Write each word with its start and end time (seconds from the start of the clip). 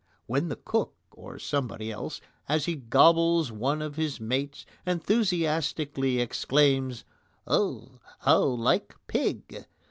When 0.25 0.47
the 0.47 0.55
cook, 0.55 0.95
or 1.11 1.37
somebody 1.37 1.91
else, 1.91 2.21
as 2.49 2.65
he 2.65 2.75
gobbles 2.75 3.51
one 3.51 3.83
of 3.83 3.97
his 3.97 4.19
mates, 4.19 4.65
enthusiastically 4.83 6.19
exclaims: 6.19 7.05
"Oh, 7.45 7.99
how 8.17 8.39
like 8.45 8.95
pig!" 9.05 9.67